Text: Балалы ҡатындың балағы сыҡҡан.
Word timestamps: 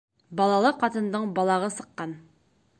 Балалы 0.39 0.71
ҡатындың 0.85 1.29
балағы 1.41 1.71
сыҡҡан. 1.77 2.19